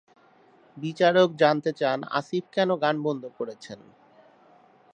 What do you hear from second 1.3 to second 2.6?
জানতে চান, আসিফ